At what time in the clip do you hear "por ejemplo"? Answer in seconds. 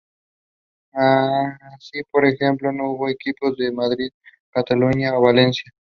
2.09-2.71